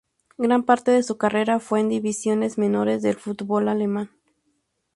[0.39, 4.09] Gran parte de su carrera fue en divisiones menores del fútbol alemán.